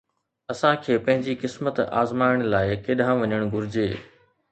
اسان 0.51 0.77
کي 0.85 0.95
پنهنجي 1.09 1.35
قسمت 1.43 1.81
آزمائڻ 2.01 2.45
لاءِ 2.55 2.73
ڪيڏانهن 2.87 3.21
وڃڻ 3.33 3.45
گهرجي؟ 3.53 3.87